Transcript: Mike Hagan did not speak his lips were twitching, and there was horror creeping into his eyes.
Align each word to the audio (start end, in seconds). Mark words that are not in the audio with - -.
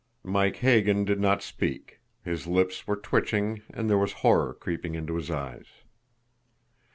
Mike 0.23 0.55
Hagan 0.55 1.05
did 1.05 1.19
not 1.19 1.43
speak 1.43 1.99
his 2.25 2.47
lips 2.47 2.87
were 2.87 2.95
twitching, 2.95 3.61
and 3.71 3.87
there 3.87 3.99
was 3.99 4.11
horror 4.25 4.51
creeping 4.55 4.95
into 4.95 5.15
his 5.15 5.29
eyes. 5.29 5.67